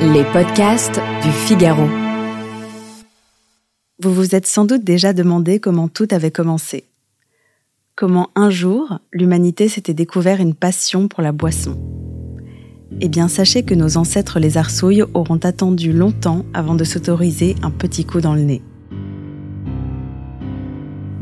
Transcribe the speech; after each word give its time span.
Les 0.00 0.24
podcasts 0.32 1.00
du 1.22 1.30
Figaro. 1.30 1.86
Vous 4.02 4.14
vous 4.14 4.34
êtes 4.34 4.46
sans 4.46 4.64
doute 4.64 4.84
déjà 4.84 5.12
demandé 5.12 5.60
comment 5.60 5.88
tout 5.88 6.08
avait 6.10 6.30
commencé. 6.30 6.84
Comment 7.94 8.30
un 8.34 8.50
jour, 8.50 8.98
l'humanité 9.12 9.68
s'était 9.68 9.94
découvert 9.94 10.40
une 10.40 10.54
passion 10.54 11.08
pour 11.08 11.22
la 11.22 11.32
boisson. 11.32 11.78
Eh 13.00 13.08
bien, 13.08 13.28
sachez 13.28 13.62
que 13.62 13.74
nos 13.74 13.96
ancêtres 13.96 14.38
les 14.38 14.58
arsouilles 14.58 15.04
auront 15.14 15.40
attendu 15.42 15.92
longtemps 15.92 16.44
avant 16.54 16.74
de 16.74 16.84
s'autoriser 16.84 17.56
un 17.62 17.70
petit 17.70 18.04
coup 18.04 18.20
dans 18.20 18.34
le 18.34 18.42
nez. 18.42 18.62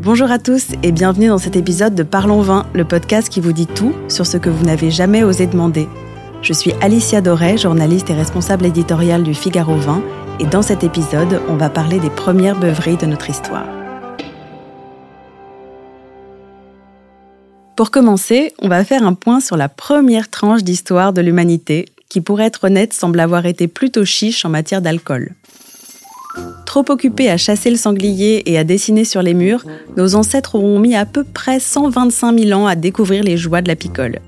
Bonjour 0.04 0.30
à 0.30 0.38
tous 0.38 0.66
et 0.82 0.92
bienvenue 0.92 1.28
dans 1.28 1.38
cet 1.38 1.56
épisode 1.56 1.94
de 1.94 2.02
Parlons 2.02 2.42
Vin, 2.42 2.66
le 2.74 2.84
podcast 2.84 3.30
qui 3.30 3.40
vous 3.40 3.54
dit 3.54 3.66
tout 3.66 3.94
sur 4.08 4.27
ce 4.27 4.36
que 4.36 4.50
vous 4.50 4.62
n'avez 4.62 4.90
jamais 4.90 5.24
osé 5.24 5.46
demander. 5.46 5.88
Je 6.42 6.52
suis 6.52 6.72
Alicia 6.82 7.22
Doré, 7.22 7.56
journaliste 7.56 8.10
et 8.10 8.14
responsable 8.14 8.66
éditoriale 8.66 9.22
du 9.22 9.32
Figaro 9.32 9.77
Vin, 9.77 10.02
et 10.41 10.44
dans 10.44 10.60
cet 10.60 10.84
épisode, 10.84 11.41
on 11.48 11.56
va 11.56 11.70
parler 11.70 12.00
des 12.00 12.10
premières 12.10 12.60
beuveries 12.60 12.98
de 12.98 13.06
notre 13.06 13.30
histoire. 13.30 13.64
Pour 17.75 17.91
commencer, 17.91 18.52
on 18.60 18.69
va 18.69 18.84
faire 18.84 19.06
un 19.06 19.14
point 19.14 19.41
sur 19.41 19.56
la 19.56 19.70
première 19.70 20.28
tranche 20.28 20.64
d'histoire 20.64 21.14
de 21.14 21.22
l'humanité, 21.22 21.86
qui 22.10 22.20
pour 22.20 22.42
être 22.42 22.64
honnête 22.64 22.92
semble 22.92 23.20
avoir 23.20 23.47
été 23.47 23.69
plutôt 23.69 24.05
chiche 24.05 24.44
en 24.44 24.50
matière 24.50 24.82
d'alcool. 24.82 25.30
Trop 26.66 26.84
occupés 26.88 27.30
à 27.30 27.36
chasser 27.36 27.70
le 27.70 27.77
sanglier 27.77 28.42
et 28.46 28.58
à 28.58 28.64
dessiner 28.64 29.04
sur 29.04 29.22
les 29.22 29.34
murs, 29.34 29.64
nos 29.96 30.14
ancêtres 30.16 30.56
auront 30.56 30.80
mis 30.80 30.96
à 30.96 31.06
peu 31.06 31.22
près 31.22 31.60
125 31.60 32.38
000 32.38 32.60
ans 32.60 32.66
à 32.66 32.74
découvrir 32.74 33.22
les 33.22 33.36
joies 33.36 33.62
de 33.62 33.68
la 33.68 33.76
picole. 33.76 34.20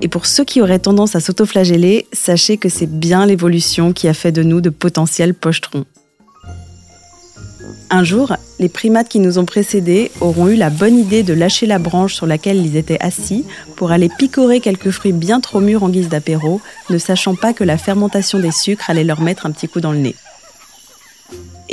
Et 0.00 0.08
pour 0.08 0.26
ceux 0.26 0.44
qui 0.44 0.60
auraient 0.60 0.78
tendance 0.78 1.14
à 1.16 1.20
s'autoflageller, 1.20 2.06
sachez 2.12 2.56
que 2.56 2.68
c'est 2.68 2.90
bien 2.90 3.26
l'évolution 3.26 3.92
qui 3.92 4.08
a 4.08 4.14
fait 4.14 4.32
de 4.32 4.42
nous 4.42 4.60
de 4.60 4.70
potentiels 4.70 5.34
pochetrons. 5.34 5.84
Un 7.94 8.04
jour, 8.04 8.34
les 8.58 8.70
primates 8.70 9.10
qui 9.10 9.20
nous 9.20 9.38
ont 9.38 9.44
précédés 9.44 10.10
auront 10.22 10.48
eu 10.48 10.56
la 10.56 10.70
bonne 10.70 10.98
idée 10.98 11.22
de 11.22 11.34
lâcher 11.34 11.66
la 11.66 11.78
branche 11.78 12.14
sur 12.14 12.26
laquelle 12.26 12.56
ils 12.56 12.76
étaient 12.76 13.00
assis 13.00 13.44
pour 13.76 13.92
aller 13.92 14.08
picorer 14.08 14.60
quelques 14.60 14.90
fruits 14.90 15.12
bien 15.12 15.40
trop 15.40 15.60
mûrs 15.60 15.82
en 15.82 15.90
guise 15.90 16.08
d'apéro, 16.08 16.62
ne 16.88 16.96
sachant 16.96 17.34
pas 17.34 17.52
que 17.52 17.64
la 17.64 17.76
fermentation 17.76 18.38
des 18.38 18.50
sucres 18.50 18.88
allait 18.88 19.04
leur 19.04 19.20
mettre 19.20 19.44
un 19.44 19.50
petit 19.50 19.68
coup 19.68 19.80
dans 19.80 19.92
le 19.92 19.98
nez. 19.98 20.16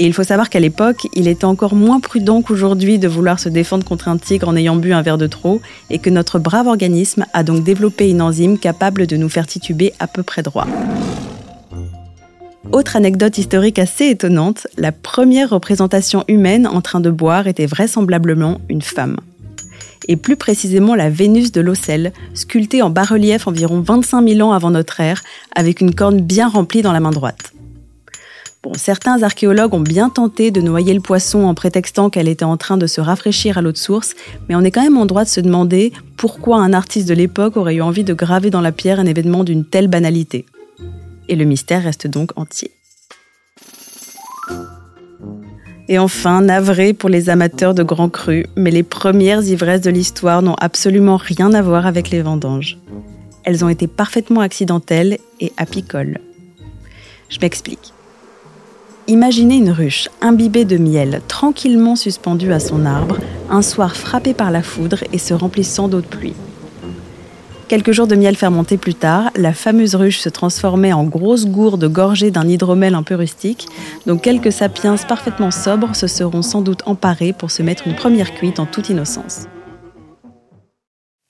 Et 0.02 0.06
il 0.06 0.14
faut 0.14 0.24
savoir 0.24 0.50
qu'à 0.50 0.62
l'époque, 0.62 1.08
il 1.14 1.28
était 1.28 1.44
encore 1.44 1.76
moins 1.76 2.00
prudent 2.00 2.42
qu'aujourd'hui 2.42 3.00
de 3.00 3.10
vouloir 3.10 3.38
se 3.38 3.50
défendre 3.50 3.84
contre 3.84 4.08
un 4.08 4.16
tigre 4.16 4.48
en 4.48 4.56
ayant 4.56 4.78
bu 4.78 4.94
un 4.94 5.02
verre 5.02 5.18
de 5.18 5.28
trop, 5.28 5.60
et 5.90 6.00
que 6.00 6.10
notre 6.10 6.40
brave 6.40 6.68
organisme 6.68 7.26
a 7.34 7.44
donc 7.44 7.66
développé 7.66 8.10
une 8.10 8.22
enzyme 8.22 8.58
capable 8.58 9.08
de 9.08 9.18
nous 9.18 9.28
faire 9.28 9.46
tituber 9.46 9.92
à 10.00 10.08
peu 10.08 10.24
près 10.24 10.42
droit. 10.42 10.68
Autre 12.72 12.96
anecdote 12.96 13.38
historique 13.38 13.78
assez 13.78 14.06
étonnante, 14.06 14.68
la 14.78 14.94
première 14.94 15.50
représentation 15.50 16.24
humaine 16.30 16.66
en 16.66 16.80
train 16.80 17.02
de 17.02 17.12
boire 17.12 17.48
était 17.48 17.66
vraisemblablement 17.66 18.62
une 18.70 18.82
femme. 18.82 19.18
Et 20.08 20.16
plus 20.16 20.38
précisément 20.38 20.96
la 20.96 21.10
Vénus 21.10 21.52
de 21.52 21.60
l'Ocelle, 21.60 22.14
sculptée 22.36 22.82
en 22.82 22.90
bas-relief 22.90 23.50
environ 23.50 23.82
25 23.82 24.26
000 24.26 24.48
ans 24.48 24.54
avant 24.54 24.72
notre 24.72 25.02
ère, 25.02 25.24
avec 25.54 25.82
une 25.82 25.94
corne 25.94 26.22
bien 26.22 26.48
remplie 26.48 26.84
dans 26.84 26.94
la 26.94 27.02
main 27.02 27.12
droite. 27.12 27.52
Bon, 28.62 28.74
certains 28.76 29.24
archéologues 29.24 29.74
ont 29.74 29.80
bien 29.80 30.10
tenté 30.10 30.52
de 30.52 30.60
noyer 30.60 30.94
le 30.94 31.00
poisson 31.00 31.44
en 31.44 31.54
prétextant 31.54 32.10
qu'elle 32.10 32.28
était 32.28 32.44
en 32.44 32.58
train 32.58 32.78
de 32.78 32.88
se 32.88 33.00
rafraîchir 33.00 33.58
à 33.58 33.62
l'eau 33.62 33.72
de 33.72 33.78
source, 33.78 34.16
mais 34.48 34.56
on 34.56 34.62
est 34.62 34.72
quand 34.72 34.84
même 34.84 34.98
en 34.98 35.06
droit 35.06 35.24
de 35.24 35.30
se 35.30 35.40
demander 35.40 35.94
pourquoi 36.18 36.58
un 36.58 36.74
artiste 36.74 37.08
de 37.08 37.14
l'époque 37.14 37.56
aurait 37.56 37.76
eu 37.76 37.82
envie 37.82 38.04
de 38.04 38.14
graver 38.14 38.50
dans 38.50 38.62
la 38.62 38.74
pierre 38.74 39.00
un 39.00 39.06
événement 39.06 39.46
d'une 39.46 39.64
telle 39.64 39.88
banalité 39.88 40.46
et 41.30 41.36
le 41.36 41.46
mystère 41.46 41.84
reste 41.84 42.08
donc 42.08 42.32
entier. 42.36 42.72
Et 45.88 45.98
enfin, 45.98 46.42
navré 46.42 46.94
pour 46.94 47.10
les 47.10 47.30
amateurs 47.30 47.74
de 47.74 47.82
grands 47.82 48.10
crus, 48.10 48.46
mais 48.56 48.72
les 48.72 48.84
premières 48.84 49.44
ivresses 49.44 49.82
de 49.82 49.90
l'histoire 49.90 50.42
n'ont 50.42 50.56
absolument 50.56 51.18
rien 51.18 51.54
à 51.54 51.62
voir 51.62 51.88
avec 51.88 52.10
les 52.10 52.22
vendanges. 52.22 52.78
Elles 53.44 53.64
ont 53.64 53.70
été 53.70 53.88
parfaitement 53.88 54.42
accidentelles 54.42 55.18
et 55.40 55.52
apicoles. 55.58 56.20
Je 57.30 57.40
m'explique. 57.42 57.94
Imaginez 59.10 59.58
une 59.58 59.72
ruche 59.72 60.08
imbibée 60.22 60.66
de 60.66 60.78
miel, 60.78 61.24
tranquillement 61.28 61.96
suspendue 61.96 62.54
à 62.54 62.60
son 62.60 62.86
arbre, 62.86 63.18
un 63.50 63.64
soir 63.64 63.96
frappé 63.96 64.36
par 64.36 64.52
la 64.52 64.62
foudre 64.62 65.00
et 65.12 65.18
se 65.18 65.34
remplissant 65.34 65.88
d'eau 65.88 66.02
de 66.02 66.06
pluie. 66.06 66.36
Quelques 67.68 67.92
jours 67.92 68.06
de 68.06 68.16
miel 68.16 68.36
fermenté 68.36 68.78
plus 68.78 68.94
tard, 68.94 69.32
la 69.36 69.52
fameuse 69.52 69.96
ruche 69.96 70.20
se 70.20 70.30
transformait 70.30 70.94
en 70.94 71.06
grosse 71.06 71.48
gourde 71.48 71.92
gorgée 71.92 72.30
d'un 72.30 72.48
hydromel 72.48 72.94
un 72.94 73.02
peu 73.02 73.16
rustique, 73.16 73.68
donc 74.06 74.22
quelques 74.22 74.52
sapiens 74.52 74.96
parfaitement 74.98 75.50
sobres 75.50 75.96
se 75.96 76.06
seront 76.06 76.44
sans 76.44 76.62
doute 76.62 76.84
emparés 76.86 77.34
pour 77.34 77.50
se 77.50 77.64
mettre 77.64 77.88
une 77.88 77.96
première 77.96 78.36
cuite 78.36 78.60
en 78.60 78.68
toute 78.68 78.90
innocence. 78.90 79.48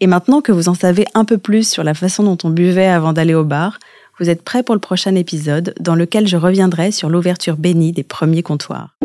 Et 0.02 0.08
maintenant 0.08 0.42
que 0.42 0.52
vous 0.52 0.68
en 0.68 0.74
savez 0.74 1.06
un 1.14 1.24
peu 1.24 1.38
plus 1.38 1.66
sur 1.66 1.86
la 1.86 1.94
façon 1.94 2.24
dont 2.24 2.38
on 2.44 2.50
buvait 2.50 2.88
avant 2.88 3.14
d'aller 3.14 3.36
au 3.36 3.46
bar, 3.46 3.80
vous 4.20 4.30
êtes 4.30 4.44
prêts 4.44 4.64
pour 4.64 4.76
le 4.76 4.82
prochain 4.82 5.16
épisode 5.16 5.74
dans 5.80 5.96
lequel 5.96 6.28
je 6.28 6.38
reviendrai 6.38 6.92
sur 6.92 7.10
l'ouverture 7.10 7.58
bénie 7.58 7.92
des 7.92 8.04
premiers 8.04 8.44
comptoirs. 8.44 8.96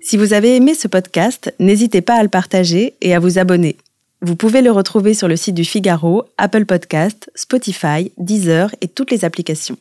Si 0.00 0.16
vous 0.16 0.32
avez 0.32 0.56
aimé 0.56 0.74
ce 0.74 0.86
podcast, 0.86 1.54
n'hésitez 1.58 2.02
pas 2.02 2.14
à 2.14 2.22
le 2.22 2.28
partager 2.28 2.94
et 3.00 3.14
à 3.14 3.18
vous 3.18 3.38
abonner. 3.38 3.76
Vous 4.20 4.36
pouvez 4.36 4.62
le 4.62 4.70
retrouver 4.70 5.12
sur 5.12 5.28
le 5.28 5.36
site 5.36 5.54
du 5.54 5.64
Figaro, 5.64 6.24
Apple 6.38 6.64
Podcast, 6.66 7.30
Spotify, 7.34 8.12
Deezer 8.16 8.74
et 8.80 8.88
toutes 8.88 9.10
les 9.10 9.24
applications. 9.24 9.76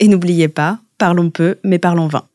Et 0.00 0.08
n'oubliez 0.08 0.48
pas, 0.48 0.80
parlons 0.98 1.30
peu, 1.30 1.56
mais 1.64 1.78
parlons 1.78 2.08
vin. 2.08 2.26